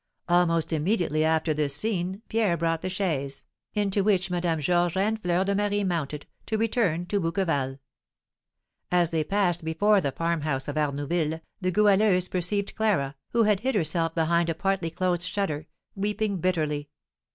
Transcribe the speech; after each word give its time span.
Almost 0.27 0.73
immediately 0.73 1.23
after 1.23 1.53
this 1.53 1.75
scene 1.75 2.23
Pierre 2.27 2.57
brought 2.57 2.81
the 2.81 2.89
chaise, 2.89 3.45
into 3.75 4.03
which 4.03 4.31
Madame 4.31 4.59
Georges 4.59 4.97
and 4.97 5.21
Fleur 5.21 5.43
de 5.43 5.53
Marie 5.53 5.83
mounted, 5.83 6.25
to 6.47 6.57
return 6.57 7.05
to 7.05 7.19
Bouqueval. 7.19 7.77
As 8.91 9.11
they 9.11 9.23
passed 9.23 9.63
before 9.63 10.01
the 10.01 10.11
farmhouse 10.11 10.67
of 10.67 10.75
Arnouville, 10.75 11.41
the 11.59 11.69
Goualeuse 11.71 12.29
perceived 12.29 12.73
Clara, 12.73 13.15
who 13.29 13.43
had 13.43 13.59
hid 13.59 13.75
herself 13.75 14.15
behind 14.15 14.49
a 14.49 14.55
partly 14.55 14.89
closed 14.89 15.21
shutter, 15.29 15.67
weeping 15.93 16.37
bitterly. 16.37 16.89